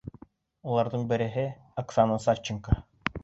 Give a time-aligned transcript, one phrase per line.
[0.69, 1.45] Уларҙың береһе—
[1.83, 2.81] Оксана Савченко.